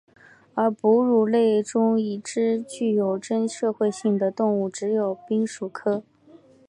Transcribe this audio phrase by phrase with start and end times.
[0.55, 6.01] 而哺乳类中已知具有真社会性的动物只有滨鼠科。